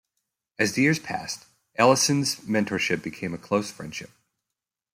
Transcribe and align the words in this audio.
As 0.57 0.73
the 0.73 0.81
years 0.81 0.97
passed, 0.97 1.45
Ellison's 1.75 2.37
mentorship 2.37 3.03
became 3.03 3.35
a 3.35 3.37
close 3.37 3.69
friendship. 3.69 4.09